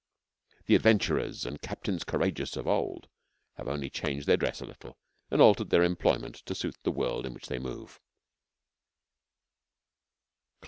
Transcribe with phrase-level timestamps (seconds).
[0.65, 3.07] The adventurers and captains courageous of old
[3.57, 4.97] have only changed their dress a little
[5.29, 7.99] and altered their employment to suit the world in which they move.